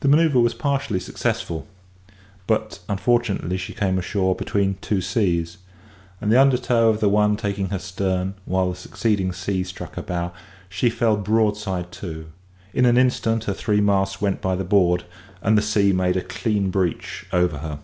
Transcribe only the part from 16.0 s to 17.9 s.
a clean breach over her.